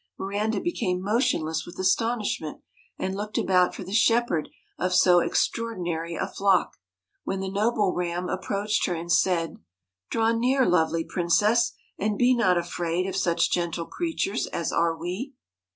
Miranda 0.17 0.59
became 0.59 0.99
motionless 0.99 1.63
with 1.63 1.77
astonishment, 1.77 2.63
and 2.97 3.13
looked 3.15 3.37
about 3.37 3.75
for 3.75 3.83
the 3.83 3.93
shepherd 3.93 4.49
of 4.79 4.95
so 4.95 5.19
extra 5.19 5.63
ordinary 5.65 6.15
a 6.15 6.25
flock, 6.25 6.77
when 7.23 7.39
the 7.39 7.51
noble 7.51 7.93
Ram 7.93 8.27
approached 8.27 8.87
her, 8.87 8.95
and 8.95 9.11
said' 9.11 9.57
Draw 10.09 10.31
near, 10.39 10.65
lovely 10.65 11.03
princess, 11.03 11.73
and 11.99 12.17
be 12.17 12.33
not 12.33 12.57
afraid 12.57 13.05
of 13.05 13.15
such 13.15 13.51
gentle 13.51 13.85
creatures 13.85 14.47
as 14.47 14.71
are 14.71 14.97
we.' 14.97 15.33